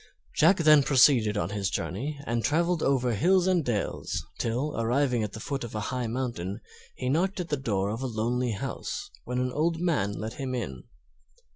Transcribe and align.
Jack 0.35 0.57
then 0.57 0.81
proceeded 0.81 1.37
on 1.37 1.51
his 1.51 1.69
journey, 1.69 2.19
and 2.25 2.43
traveled 2.43 2.81
over 2.81 3.13
hills 3.13 3.45
and 3.45 3.63
dales 3.63 4.25
till, 4.39 4.75
arriving 4.75 5.21
at 5.21 5.33
the 5.33 5.39
foot 5.39 5.63
of 5.63 5.75
a 5.75 5.79
high 5.93 6.07
mountain, 6.07 6.59
he 6.95 7.07
knocked 7.07 7.39
at 7.39 7.49
the 7.49 7.55
door 7.55 7.91
of 7.91 8.01
a 8.01 8.07
lonely 8.07 8.53
house, 8.53 9.11
when 9.25 9.37
an 9.37 9.51
old 9.51 9.79
man 9.79 10.13
let 10.13 10.33
him 10.33 10.55
in. 10.55 10.85